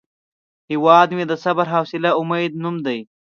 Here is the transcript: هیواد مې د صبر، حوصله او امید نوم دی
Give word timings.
هیواد 0.71 1.09
مې 1.15 1.23
د 1.27 1.33
صبر، 1.43 1.65
حوصله 1.73 2.09
او 2.13 2.17
امید 2.25 2.53
نوم 2.63 2.75
دی 2.85 2.99